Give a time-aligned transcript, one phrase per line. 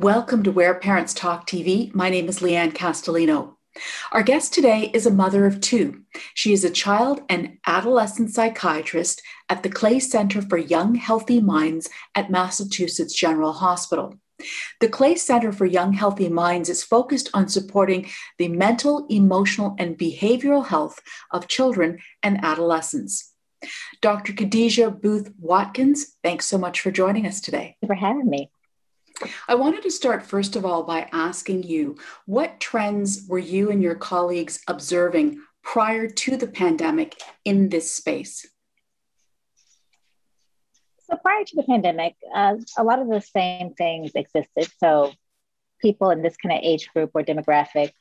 [0.00, 1.94] Welcome to Where Parents Talk TV.
[1.94, 3.56] My name is Leanne Castellino.
[4.12, 6.04] Our guest today is a mother of two.
[6.32, 11.90] She is a child and adolescent psychiatrist at the Clay Center for Young Healthy Minds
[12.14, 14.14] at Massachusetts General Hospital.
[14.80, 18.08] The Clay Center for Young Healthy Minds is focused on supporting
[18.38, 20.98] the mental, emotional, and behavioral health
[21.30, 23.34] of children and adolescents.
[24.00, 24.32] Dr.
[24.32, 27.76] Khadijah Booth Watkins, thanks so much for joining us today.
[27.86, 28.50] for having me.
[29.48, 31.96] I wanted to start, first of all, by asking you
[32.26, 38.46] what trends were you and your colleagues observing prior to the pandemic in this space?
[41.10, 44.68] So, prior to the pandemic, uh, a lot of the same things existed.
[44.78, 45.12] So,
[45.80, 47.92] people in this kind of age group or demographic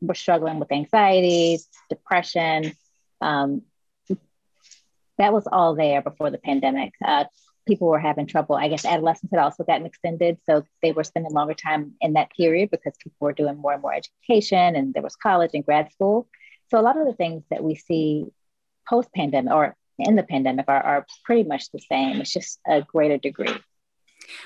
[0.00, 1.58] were struggling with anxiety,
[1.90, 2.72] depression.
[3.20, 3.62] Um,
[5.18, 6.92] that was all there before the pandemic.
[7.04, 7.24] Uh,
[7.66, 8.56] people were having trouble.
[8.56, 10.38] I guess adolescence had also gotten extended.
[10.46, 13.82] So they were spending longer time in that period because people were doing more and
[13.82, 16.28] more education and there was college and grad school.
[16.70, 18.26] So a lot of the things that we see
[18.88, 22.20] post pandemic or in the pandemic are, are pretty much the same.
[22.20, 23.54] It's just a greater degree.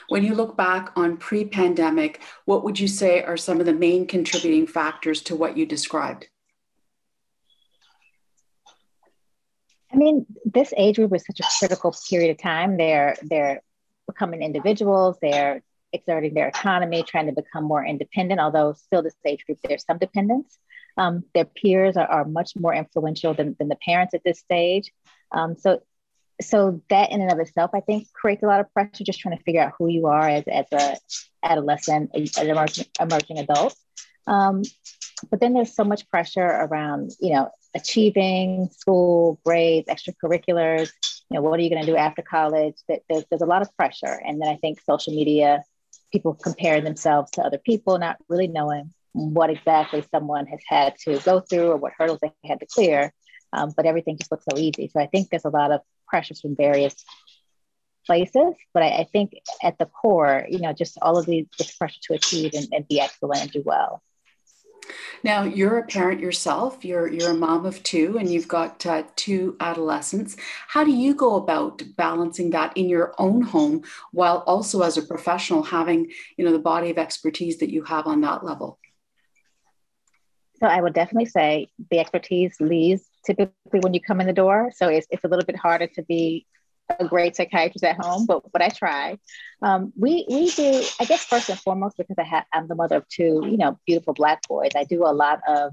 [0.08, 3.72] When you look back on pre pandemic, what would you say are some of the
[3.72, 6.28] main contributing factors to what you described?
[9.92, 12.76] I mean, this age group is such a critical period of time.
[12.76, 13.62] They're they're
[14.06, 15.16] becoming individuals.
[15.20, 18.40] They're exerting their autonomy, trying to become more independent.
[18.40, 20.58] Although still, this age group, there's some dependence.
[20.96, 24.92] Um, their peers are, are, much more influential than, than the parents at this stage.
[25.30, 25.80] Um, so,
[26.40, 29.04] so that in and of itself, I think, creates a lot of pressure.
[29.04, 30.96] Just trying to figure out who you are as, as a
[31.42, 33.76] adolescent, an emerging, emerging adult.
[34.26, 34.62] Um,
[35.30, 40.90] but then there's so much pressure around, you know, achieving school grades, extracurriculars.
[41.30, 42.76] You know, what are you going to do after college?
[42.88, 45.62] That there's, there's a lot of pressure, and then I think social media,
[46.12, 51.18] people compare themselves to other people, not really knowing what exactly someone has had to
[51.20, 53.12] go through or what hurdles they had to clear.
[53.52, 54.88] Um, but everything just looks so easy.
[54.92, 56.94] So I think there's a lot of pressures from various
[58.06, 58.54] places.
[58.74, 62.00] But I, I think at the core, you know, just all of these this pressure
[62.04, 64.02] to achieve and, and be excellent and do well.
[65.22, 66.84] Now, you're a parent yourself.
[66.84, 70.36] You're you're a mom of two, and you've got uh, two adolescents.
[70.68, 73.82] How do you go about balancing that in your own home,
[74.12, 78.06] while also as a professional having you know the body of expertise that you have
[78.06, 78.78] on that level?
[80.60, 84.72] So I would definitely say the expertise leaves typically when you come in the door.
[84.74, 86.46] So it's, it's a little bit harder to be
[86.98, 89.18] a great psychiatrist at home, but but I try.
[89.62, 92.96] Um, we we do, I guess, first and foremost because I have I'm the mother
[92.96, 94.72] of two, you know, beautiful black boys.
[94.76, 95.72] I do a lot of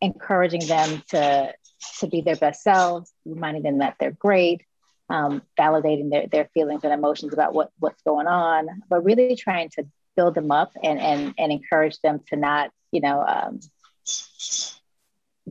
[0.00, 1.52] encouraging them to
[2.00, 4.62] to be their best selves, reminding them that they're great,
[5.08, 9.70] um, validating their their feelings and emotions about what what's going on, but really trying
[9.70, 9.84] to
[10.16, 13.24] build them up and and and encourage them to not, you know.
[13.26, 13.60] Um,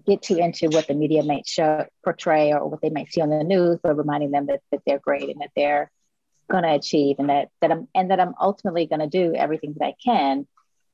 [0.06, 3.30] get too into what the media might show portray or what they might see on
[3.30, 5.92] the news, but reminding them that, that they're great and that they're
[6.50, 9.74] going to achieve and that that I'm and that I'm ultimately going to do everything
[9.78, 10.48] that I can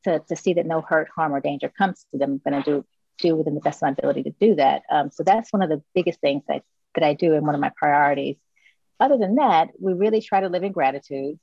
[0.04, 2.42] to, to see that no hurt, harm, or danger comes to them.
[2.46, 2.86] I'm going to do
[3.20, 4.84] do within the best of my ability to do that.
[4.92, 6.64] Um, so that's one of the biggest things that,
[6.96, 8.38] that I do and one of my priorities.
[9.00, 11.40] Other than that, we really try to live in gratitude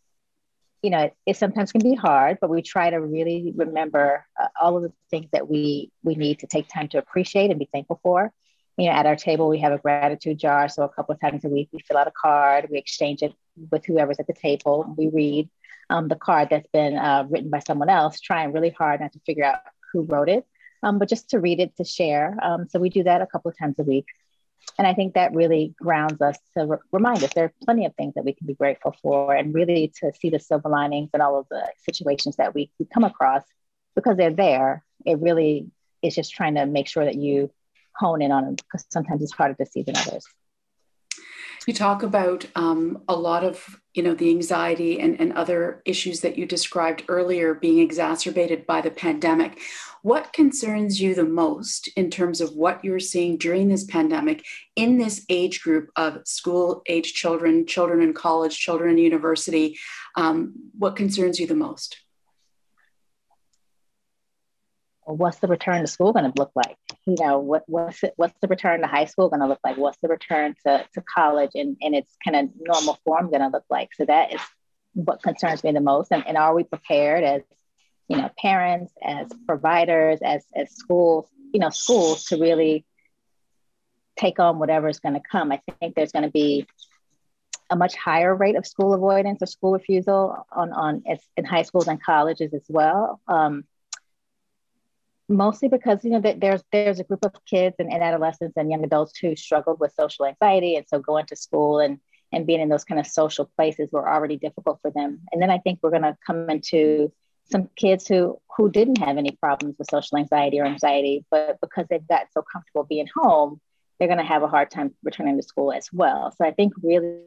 [0.84, 4.48] you know, it, it, sometimes can be hard, but we try to really remember uh,
[4.60, 7.68] all of the things that we we need to take time to appreciate and be
[7.72, 8.30] thankful for.
[8.76, 11.42] You know, at our table we have a gratitude jar, so a couple of times
[11.46, 13.32] a week we fill out a card, we exchange it
[13.70, 15.48] with whoever's at the table, we read
[15.88, 19.20] um, the card that's been uh, written by someone else, trying really hard not to
[19.20, 19.60] figure out
[19.92, 20.44] who wrote it,
[20.82, 22.36] um, but just to read it to share.
[22.42, 24.06] Um, so we do that a couple of times a week.
[24.78, 27.94] And I think that really grounds us to re- remind us there are plenty of
[27.94, 31.20] things that we can be grateful for and really to see the silver linings in
[31.20, 33.44] all of the situations that we, we come across
[33.94, 34.82] because they're there.
[35.04, 35.70] It really
[36.02, 37.50] is just trying to make sure that you
[37.96, 40.24] hone in on them because sometimes it's harder to see than others.
[41.66, 46.20] You talk about um, a lot of, you know, the anxiety and, and other issues
[46.20, 49.58] that you described earlier being exacerbated by the pandemic.
[50.02, 54.44] What concerns you the most in terms of what you're seeing during this pandemic
[54.76, 59.78] in this age group of school age children, children in college, children in university?
[60.16, 62.03] Um, what concerns you the most?
[65.06, 66.76] What's the return to school going to look like?
[67.06, 69.76] You know, what, what's it, what's the return to high school going to look like?
[69.76, 73.48] What's the return to, to college and, and its kind of normal form going to
[73.48, 73.90] look like?
[73.94, 74.40] So that is
[74.94, 76.10] what concerns me the most.
[76.10, 77.42] And, and are we prepared as,
[78.08, 82.84] you know, parents, as providers, as, as schools, you know, schools to really
[84.16, 85.52] take on whatever is going to come?
[85.52, 86.66] I think there's going to be
[87.70, 91.02] a much higher rate of school avoidance or school refusal on, on
[91.36, 93.20] in high schools and colleges as well.
[93.26, 93.64] Um,
[95.28, 98.70] mostly because you know that there's there's a group of kids and, and, adolescents and
[98.70, 101.98] young adults who struggled with social anxiety, and so going to school and
[102.32, 105.20] and being in those kind of social places were already difficult for them.
[105.32, 107.12] And then I think we're going to come into
[107.50, 111.86] some kids who who didn't have any problems with social anxiety or anxiety, but because
[111.88, 113.60] they've got so comfortable being home,
[113.98, 116.32] they're going to have a hard time returning to school as well.
[116.36, 117.20] So I think really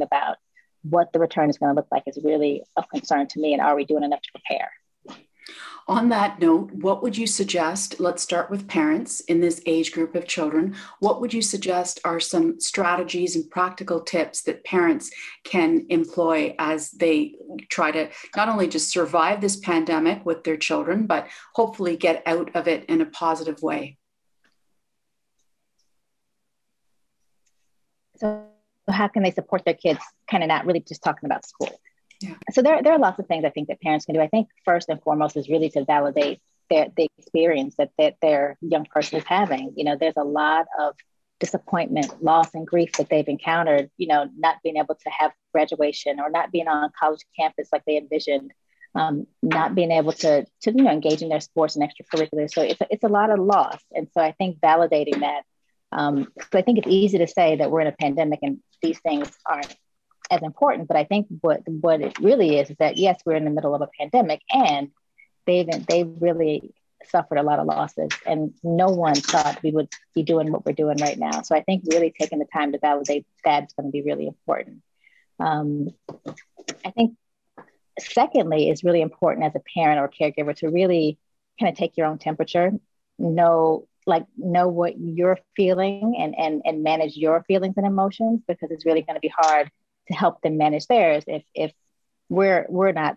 [0.00, 0.36] about
[0.82, 3.60] what the return is going to look like is really of concern to me and
[3.60, 4.70] are we doing enough to prepare
[5.88, 10.14] on that note what would you suggest let's start with parents in this age group
[10.14, 15.10] of children what would you suggest are some strategies and practical tips that parents
[15.44, 17.34] can employ as they
[17.70, 22.54] try to not only just survive this pandemic with their children but hopefully get out
[22.54, 23.96] of it in a positive way?
[28.16, 28.44] So
[28.88, 30.00] how can they support their kids
[30.30, 31.79] kind of not really just talking about school
[32.50, 34.20] so there, there are lots of things i think that parents can do.
[34.20, 38.56] I think first and foremost is really to validate their, the experience that, that their
[38.60, 39.72] young person is having.
[39.76, 40.94] You know there's a lot of
[41.38, 46.20] disappointment loss and grief that they've encountered you know not being able to have graduation
[46.20, 48.52] or not being on college campus like they envisioned
[48.94, 52.60] um, not being able to, to you know engage in their sports and extracurriculars so
[52.62, 53.80] it's a, it's a lot of loss.
[53.92, 55.42] And so i think validating that
[55.92, 59.00] um, so I think it's easy to say that we're in a pandemic and these
[59.00, 59.74] things aren't
[60.30, 60.88] as important.
[60.88, 63.74] But I think what what it really is is that yes, we're in the middle
[63.74, 64.90] of a pandemic, and
[65.46, 66.72] they've they've really
[67.04, 70.72] suffered a lot of losses, and no one thought we would be doing what we're
[70.72, 71.42] doing right now.
[71.42, 74.26] So I think really taking the time to validate that is going to be really
[74.26, 74.82] important.
[75.38, 75.88] Um,
[76.84, 77.16] I think
[77.98, 81.18] secondly is really important as a parent or caregiver to really
[81.58, 82.72] kind of take your own temperature,
[83.18, 88.70] know like know what you're feeling and and and manage your feelings and emotions because
[88.70, 89.70] it's really going to be hard
[90.10, 91.72] to help them manage theirs if if
[92.28, 93.16] we're we're not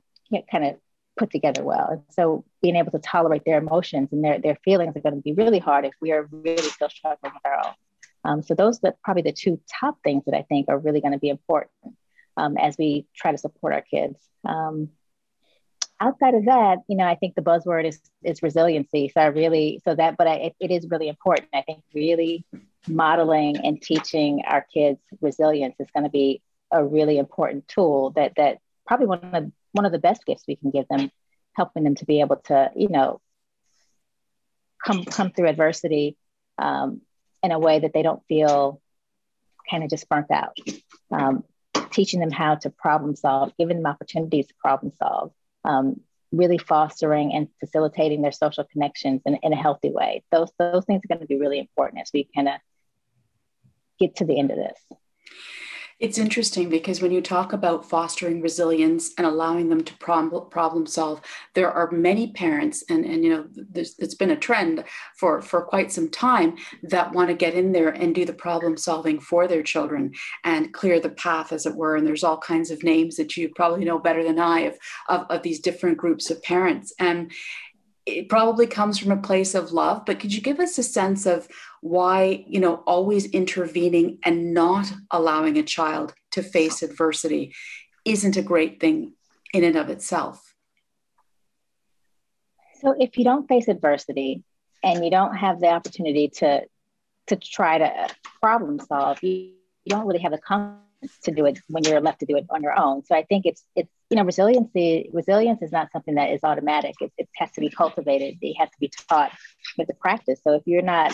[0.51, 0.75] kind of
[1.18, 4.95] put together well and so being able to tolerate their emotions and their their feelings
[4.95, 7.74] are going to be really hard if we are really still struggling with our own
[8.25, 11.13] um, so those are probably the two top things that i think are really going
[11.13, 11.72] to be important
[12.36, 14.89] um, as we try to support our kids um,
[16.04, 19.10] outside of that, you know, I think the buzzword is is resiliency.
[19.13, 21.50] So I really, so that, but I, it, it is really important.
[21.54, 22.46] I think really
[22.88, 26.42] modeling and teaching our kids resilience is going to be
[26.74, 30.56] a really important tool that that probably one of one of the best gifts we
[30.56, 31.10] can give them,
[31.54, 33.22] helping them to be able to, you know,
[34.86, 36.18] come come through adversity
[36.58, 37.02] um,
[37.42, 38.81] in a way that they don't feel
[39.70, 40.58] kind of just burnt out.
[41.12, 41.44] Um,
[41.92, 45.31] teaching them how to problem solve, giving them opportunities to problem solve,
[45.64, 50.24] um, really fostering and facilitating their social connections in, in a healthy way.
[50.31, 52.56] Those, those things are going to be really important as we kind of
[54.00, 54.80] get to the end of this.
[56.04, 60.86] It's interesting because when you talk about fostering resilience and allowing them to problem problem
[60.86, 61.22] solve,
[61.54, 64.84] there are many parents, and, and you know, it's been a trend
[65.16, 68.76] for, for quite some time that want to get in there and do the problem
[68.76, 70.12] solving for their children
[70.44, 71.96] and clear the path, as it were.
[71.96, 74.78] And there's all kinds of names that you probably know better than I of,
[75.08, 76.94] of, of these different groups of parents.
[77.00, 77.32] And
[78.06, 81.26] it probably comes from a place of love, but could you give us a sense
[81.26, 81.48] of
[81.84, 87.54] why you know always intervening and not allowing a child to face adversity
[88.06, 89.14] isn't a great thing
[89.54, 90.56] in and of itself.
[92.80, 94.44] So if you don't face adversity
[94.82, 96.62] and you don't have the opportunity to
[97.28, 98.08] to try to
[98.42, 99.52] problem solve you,
[99.84, 102.46] you don't really have the confidence to do it when you're left to do it
[102.50, 103.04] on your own.
[103.04, 106.96] So i think it's it's you know resiliency resilience is not something that is automatic.
[107.02, 108.38] It, it has to be cultivated.
[108.42, 109.34] It has to be taught
[109.78, 110.40] with the practice.
[110.46, 111.13] So if you're not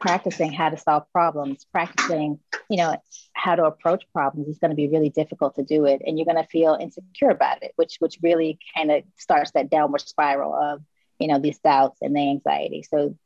[0.00, 2.96] practicing how to solve problems, practicing, you know,
[3.32, 6.02] how to approach problems is going to be really difficult to do it.
[6.04, 9.70] And you're going to feel insecure about it, which which really kind of starts that
[9.70, 10.82] downward spiral of,
[11.18, 12.82] you know, these doubts and the anxiety.
[12.82, 13.16] So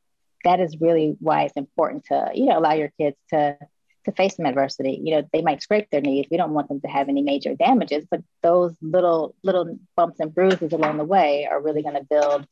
[0.43, 3.57] that is really why it's important to, you know, allow your kids to
[4.05, 4.99] to face some adversity.
[5.03, 6.27] You know, they might scrape their knees.
[6.31, 10.33] We don't want them to have any major damages, but those little little bumps and
[10.33, 12.47] bruises along the way are really going to build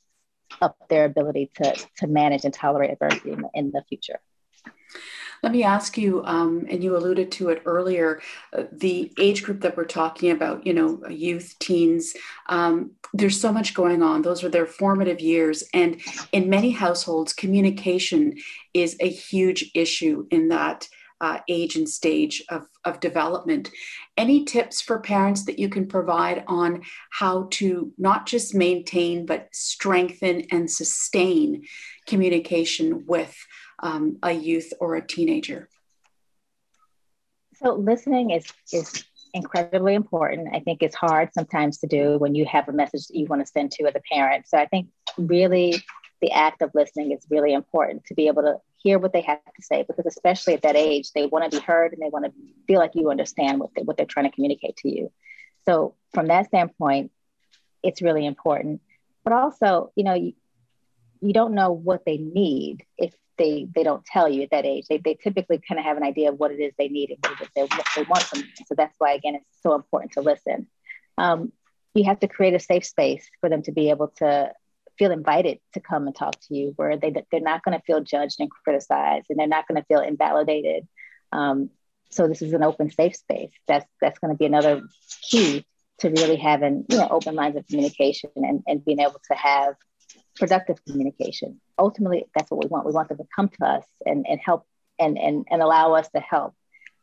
[0.62, 4.20] up their ability to, to manage and tolerate adversity in the, in the future.
[5.44, 8.22] Let me ask you, um, and you alluded to it earlier,
[8.54, 12.14] uh, the age group that we're talking about, you know, youth, teens,
[12.50, 14.24] um, there's so much going on.
[14.24, 15.64] Those are their formative years.
[15.74, 16.02] And
[16.32, 18.36] in many households, communication
[18.74, 20.88] is a huge issue in that
[21.22, 23.72] uh, age and stage of, of development.
[24.16, 29.48] Any tips for parents that you can provide on how to not just maintain, but
[29.52, 31.66] strengthen and sustain
[32.08, 33.36] communication with
[33.82, 35.70] um, a youth or a teenager?
[37.56, 40.50] So listening is is incredibly important.
[40.54, 43.46] I think it's hard sometimes to do when you have a message that you want
[43.46, 44.48] to send to as a parent.
[44.48, 45.84] So I think really
[46.22, 49.40] the act of listening is really important to be able to hear what they have
[49.44, 52.26] to say because especially at that age they want to be heard and they want
[52.26, 52.32] to
[52.68, 55.12] feel like you understand what, they, what they're trying to communicate to you.
[55.66, 57.12] So from that standpoint
[57.84, 58.82] it's really important.
[59.24, 60.34] But also you know you,
[61.22, 64.86] you don't know what they need if they they don't tell you at that age.
[64.88, 67.36] They, they typically kind of have an idea of what it is they need and
[67.40, 70.68] what they, they want from so that's why again it's so important to listen.
[71.18, 71.52] Um,
[71.94, 74.52] you have to create a safe space for them to be able to
[74.98, 78.02] feel invited to come and talk to you where they, they're not going to feel
[78.02, 80.88] judged and criticized and they're not going to feel invalidated.
[81.32, 81.70] Um,
[82.10, 83.52] so this is an open safe space.
[83.68, 84.82] That's that's going to be another
[85.30, 85.66] key
[86.00, 89.76] to really having you know open lines of communication and, and being able to have
[90.36, 91.60] productive communication.
[91.78, 92.86] Ultimately that's what we want.
[92.86, 94.66] We want them to come to us and, and help
[95.00, 96.56] and, and, and allow us to help.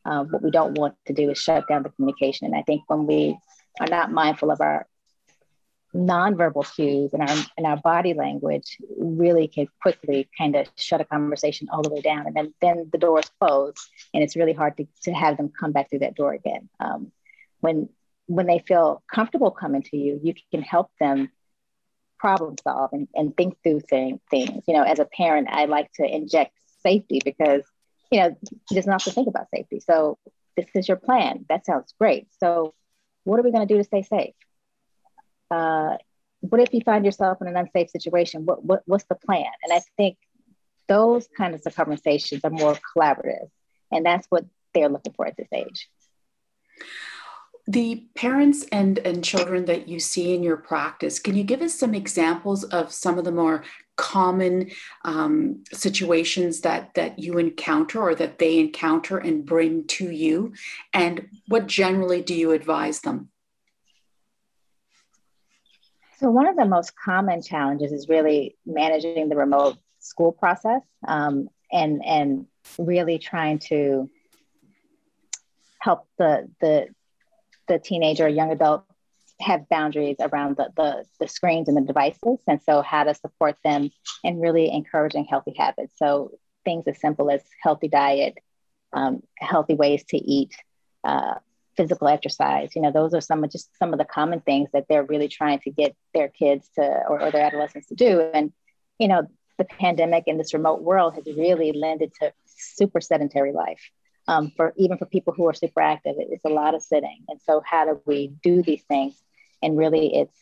[0.07, 2.47] Um, what we don't want to do is shut down the communication.
[2.47, 3.39] And i think when we
[3.81, 4.87] are not mindful of our
[5.95, 11.05] nonverbal cues and our and our body language really can quickly kind of shut a
[11.05, 12.27] conversation all the way down.
[12.27, 13.75] And then then the doors close
[14.13, 16.69] and it's really hard to, to have them come back through that door again.
[16.81, 17.13] Um,
[17.61, 17.89] when
[18.27, 21.31] when they feel comfortable coming to you you can help them
[22.19, 24.65] problem solve and, and think through thing, things.
[24.67, 27.63] You know as a parent i like to inject safety because
[28.11, 28.37] you know
[28.73, 29.79] not have to think about safety.
[29.79, 30.19] So
[30.57, 31.45] this is your plan.
[31.49, 32.27] That sounds great.
[32.41, 32.75] So
[33.23, 34.35] what are we going to do to stay safe
[35.51, 35.97] uh,
[36.41, 38.45] what if you find yourself in an unsafe situation?
[38.45, 39.47] What, what what's the plan?
[39.63, 40.19] And I think
[40.89, 43.49] those kinds of conversations are more collaborative,
[43.91, 45.89] and that's what they're looking for at this age.
[47.67, 51.73] The parents and, and children that you see in your practice, can you give us
[51.73, 53.65] some examples of some of the more
[53.97, 54.71] common
[55.05, 60.53] um, situations that that you encounter or that they encounter and bring to you
[60.93, 63.29] and what generally do you advise them
[66.19, 71.49] so, one of the most common challenges is really managing the remote school process um,
[71.73, 72.47] and, and
[72.79, 74.11] really trying to
[75.81, 76.89] help the, the,
[77.69, 78.85] the teenager or young adult
[79.41, 82.39] have boundaries around the, the, the screens and the devices.
[82.47, 83.91] And so, how to support them
[84.23, 85.95] and really encouraging healthy habits.
[85.97, 86.33] So,
[86.65, 88.39] things as simple as healthy diet,
[88.93, 90.55] um, healthy ways to eat,
[91.03, 91.35] uh,
[91.77, 92.71] physical exercise.
[92.75, 95.29] You know, those are some of just some of the common things that they're really
[95.29, 98.21] trying to get their kids to or, or their adolescents to do.
[98.21, 98.53] And,
[98.99, 99.27] you know,
[99.59, 103.81] the pandemic in this remote world has really lended to super sedentary life.
[104.27, 107.25] Um, for even for people who are super active, it, it's a lot of sitting.
[107.29, 109.15] And so, how do we do these things?
[109.63, 110.39] And really, it's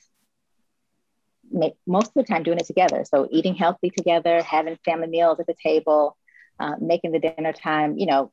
[1.51, 3.05] make, most of the time doing it together.
[3.05, 6.17] So, eating healthy together, having family meals at the table,
[6.61, 8.31] uh, making the dinner time, you know,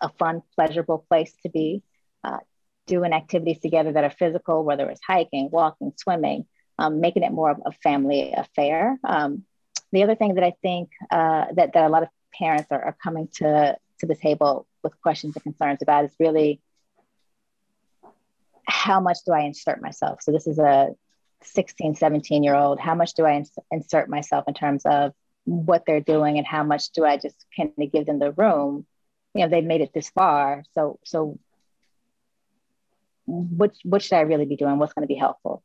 [0.00, 1.82] a fun, pleasurable place to be
[2.24, 2.38] uh,
[2.86, 6.46] doing activities together that are physical, whether it's hiking, walking, swimming,
[6.78, 8.98] um, making it more of a family affair.
[9.04, 9.44] Um,
[9.92, 12.96] the other thing that I think uh, that, that a lot of parents are, are
[13.02, 16.60] coming to, to the table with questions and concerns about is really
[18.66, 20.22] how much do I insert myself?
[20.22, 20.90] So this is a
[21.42, 22.80] 16, 17 year old.
[22.80, 25.12] How much do I ins- insert myself in terms of
[25.44, 28.86] what they're doing and how much do I just kind of give them the room?
[29.34, 30.64] You know, they've made it this far.
[30.72, 31.38] So, so
[33.26, 34.78] what what should I really be doing?
[34.78, 35.62] What's going to be helpful?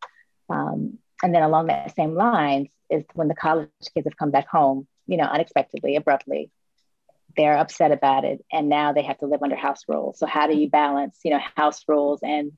[0.50, 4.48] Um, and then along that same lines is when the college kids have come back
[4.48, 6.52] home, you know, unexpectedly, abruptly,
[7.36, 10.20] they're upset about it, and now they have to live under house rules.
[10.20, 12.54] So how do you balance, you know, house rules and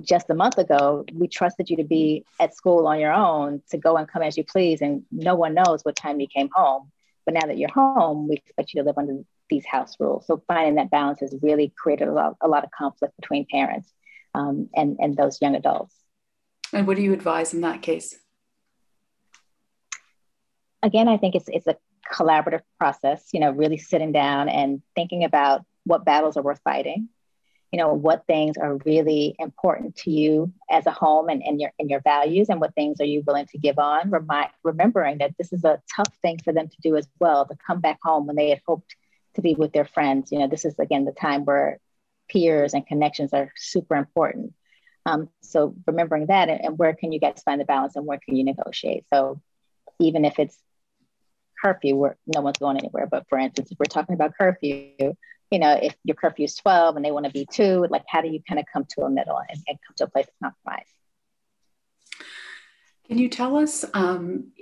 [0.00, 3.76] just a month ago, we trusted you to be at school on your own to
[3.76, 6.90] go and come as you please, and no one knows what time you came home.
[7.26, 10.26] But now that you're home, we expect you to live under these house rules.
[10.26, 13.92] So finding that balance has really created a lot, a lot of conflict between parents
[14.34, 15.94] um, and, and those young adults.
[16.72, 18.16] And what do you advise in that case?
[20.82, 21.76] Again, I think it's, it's a
[22.12, 27.08] collaborative process, you know, really sitting down and thinking about what battles are worth fighting,
[27.72, 31.72] you know, what things are really important to you as a home and, and your
[31.78, 34.10] and your values and what things are you willing to give on.
[34.10, 37.56] Remind, remembering that this is a tough thing for them to do as well, to
[37.66, 38.94] come back home when they had hoped
[39.34, 40.30] to be with their friends.
[40.30, 41.78] You know, this is again the time where
[42.28, 44.54] peers and connections are super important.
[45.06, 48.36] Um, so remembering that and, where can you guys find the balance and where can
[48.36, 49.04] you negotiate?
[49.12, 49.40] So
[50.00, 50.58] even if it's
[51.62, 55.14] curfew, where no one's going anywhere, but for instance, if we're talking about curfew,
[55.50, 58.22] you know, if your curfew is 12 and they want to be two, like how
[58.22, 60.34] do you kind of come to a middle and, and come to a place of
[60.42, 60.86] compromise?
[63.06, 64.52] Can you tell us, um,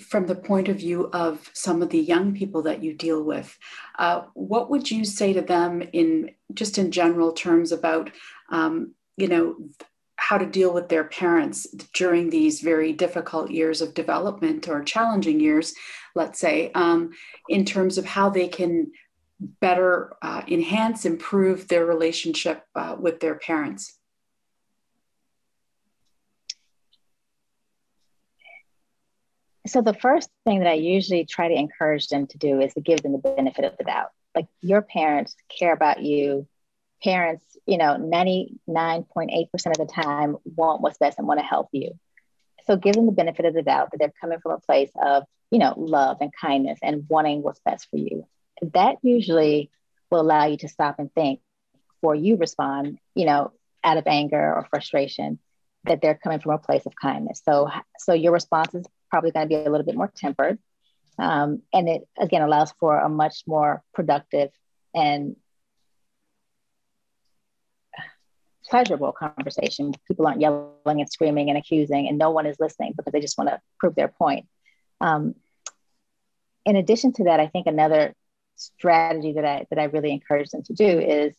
[0.00, 3.58] from the point of view of some of the young people that you deal with,
[3.98, 8.10] uh, what would you say to them in just in general terms about,
[8.50, 9.56] um, you know,
[10.14, 15.40] how to deal with their parents during these very difficult years of development or challenging
[15.40, 15.74] years,
[16.14, 17.10] let's say, um,
[17.48, 18.92] in terms of how they can
[19.40, 23.97] better uh, enhance, improve their relationship uh, with their parents?
[29.68, 32.80] So the first thing that I usually try to encourage them to do is to
[32.80, 34.08] give them the benefit of the doubt.
[34.34, 36.46] Like your parents care about you.
[37.02, 38.56] Parents, you know, 99.8%
[39.66, 41.92] of the time want what's best and want to help you.
[42.66, 45.24] So give them the benefit of the doubt that they're coming from a place of,
[45.50, 48.26] you know, love and kindness and wanting what's best for you.
[48.74, 49.70] That usually
[50.10, 51.40] will allow you to stop and think
[51.94, 53.52] before you respond, you know,
[53.84, 55.38] out of anger or frustration
[55.84, 57.42] that they're coming from a place of kindness.
[57.44, 60.58] So, so your response is probably going to be a little bit more tempered.
[61.18, 64.50] Um, and it again allows for a much more productive
[64.94, 65.36] and
[68.68, 69.94] pleasurable conversation.
[70.06, 73.38] People aren't yelling and screaming and accusing, and no one is listening because they just
[73.38, 74.46] want to prove their point.
[75.00, 75.34] Um,
[76.64, 78.14] in addition to that, I think another
[78.56, 81.34] strategy that I that I really encourage them to do is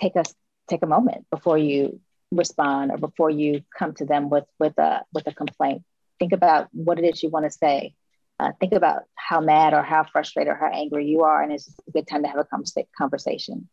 [0.00, 0.24] take a
[0.68, 2.00] take a moment before you
[2.32, 5.82] respond or before you come to them with with a with a complaint
[6.18, 7.94] think about what it is you want to say.
[8.38, 11.72] Uh, think about how mad or how frustrated or how angry you are, and it's
[11.88, 12.46] a good time to have a
[12.98, 13.68] conversation.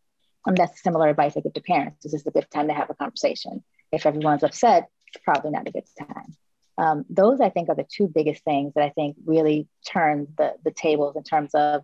[0.45, 2.03] And that's similar advice I give to parents.
[2.03, 3.63] This is a good time to have a conversation.
[3.91, 6.35] If everyone's upset, it's probably not a good time.
[6.77, 10.53] Um, those, I think, are the two biggest things that I think really turn the,
[10.63, 11.83] the tables in terms of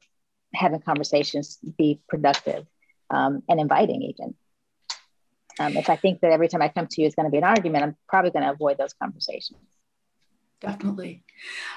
[0.54, 2.66] having conversations be productive
[3.10, 4.36] um, and inviting, even.
[5.60, 7.38] Um, if I think that every time I come to you is going to be
[7.38, 9.60] an argument, I'm probably going to avoid those conversations.
[10.62, 11.24] Definitely.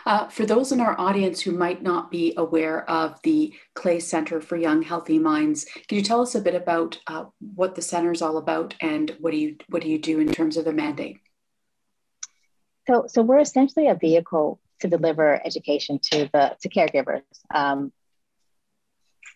[0.07, 4.41] Uh, for those in our audience who might not be aware of the Clay Center
[4.41, 8.11] for Young Healthy Minds, can you tell us a bit about uh, what the center
[8.11, 10.73] is all about and what do you what do you do in terms of the
[10.73, 11.19] mandate?
[12.89, 17.23] So, so we're essentially a vehicle to deliver education to the to caregivers.
[17.55, 17.93] Um,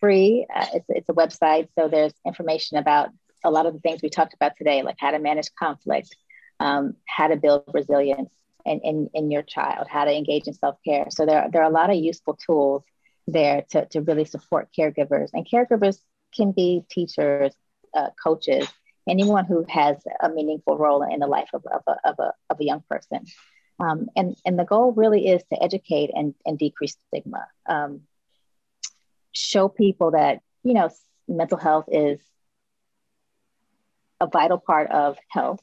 [0.00, 0.46] free.
[0.54, 3.10] Uh, it's, it's a website, so there's information about
[3.44, 6.14] a lot of the things we talked about today, like how to manage conflict,
[6.58, 8.32] um, how to build resilience,
[8.66, 11.06] in, in, in your child, how to engage in self care.
[11.10, 12.84] So there, there are a lot of useful tools
[13.26, 15.30] there to, to really support caregivers.
[15.32, 15.98] And caregivers
[16.34, 17.54] can be teachers,
[17.94, 18.68] uh, coaches,
[19.08, 22.60] anyone who has a meaningful role in the life of, of, a, of, a, of
[22.60, 23.24] a young person.
[23.78, 27.46] Um, and, and the goal really is to educate and, and decrease stigma.
[27.66, 28.02] Um,
[29.32, 30.88] show people that, you know,
[31.28, 32.20] mental health is
[34.20, 35.60] a vital part of health.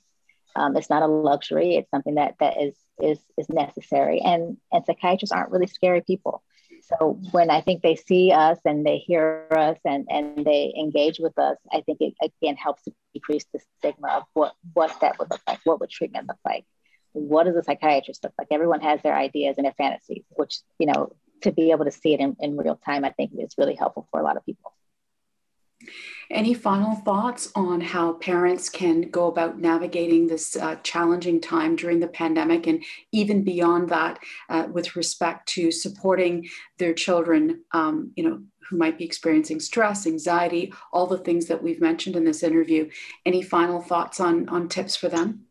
[0.55, 1.75] Um, it's not a luxury.
[1.75, 4.19] It's something that that is is is necessary.
[4.21, 6.43] And and psychiatrists aren't really scary people.
[6.81, 11.17] So when I think they see us and they hear us and, and they engage
[11.17, 15.17] with us, I think it again helps to decrease the stigma of what, what that
[15.17, 15.59] would look like.
[15.63, 16.65] What would treatment look like?
[17.13, 18.49] What does a psychiatrist look like?
[18.51, 22.13] Everyone has their ideas and their fantasies, which, you know, to be able to see
[22.13, 24.73] it in, in real time, I think is really helpful for a lot of people.
[26.33, 31.99] Any final thoughts on how parents can go about navigating this uh, challenging time during
[31.99, 34.17] the pandemic and even beyond that
[34.49, 40.07] uh, with respect to supporting their children, um, you know, who might be experiencing stress,
[40.07, 42.89] anxiety, all the things that we've mentioned in this interview.
[43.27, 45.45] Any final thoughts on, on tips for them?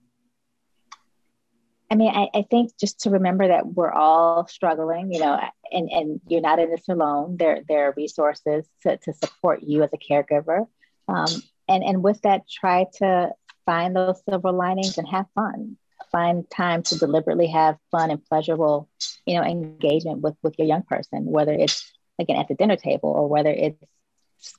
[1.92, 5.38] I mean, I, I, think just to remember that we're all struggling, you know,
[5.70, 7.36] and, and you're not in this alone.
[7.36, 10.68] There, there are resources to, to support you as a caregiver.
[11.06, 11.28] Um,
[11.68, 13.32] and, and with that, try to
[13.66, 15.76] find those silver linings and have fun.
[16.10, 18.88] Find time to deliberately have fun and pleasurable,
[19.26, 23.10] you know, engagement with, with your young person, whether it's again at the dinner table
[23.10, 23.76] or whether it's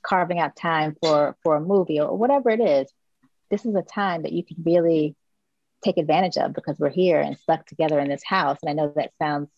[0.04, 2.92] carving out time for, for a movie or whatever it is.
[3.50, 5.16] This is a time that you can really
[5.84, 8.58] take advantage of because we're here and stuck together in this house.
[8.62, 9.50] And I know that sounds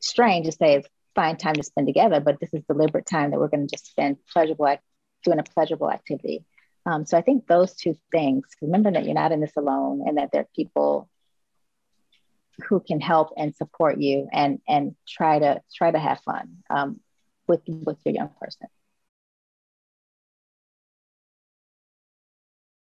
[0.00, 0.84] strange to say
[1.14, 3.90] find time to spend together, but this is deliberate time that we're going to just
[3.90, 4.76] spend pleasurable
[5.24, 6.44] doing a pleasurable activity.
[6.86, 10.18] Um, so I think those two things, remember that you're not in this alone and
[10.18, 11.08] that there are people
[12.68, 17.00] who can help and support you and and try to try to have fun um,
[17.48, 18.68] with with your young person.